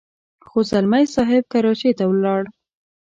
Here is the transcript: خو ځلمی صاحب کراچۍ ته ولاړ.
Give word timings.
خو 0.47 0.59
ځلمی 0.69 1.05
صاحب 1.15 1.43
کراچۍ 1.51 1.91
ته 1.97 2.03
ولاړ. 2.09 2.41